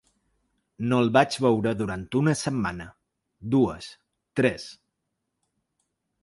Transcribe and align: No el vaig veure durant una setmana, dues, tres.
No 0.93 1.01
el 1.03 1.11
vaig 1.17 1.35
veure 1.45 1.73
durant 1.81 2.05
una 2.21 2.33
setmana, 2.39 2.87
dues, 3.57 3.91
tres. 4.41 4.67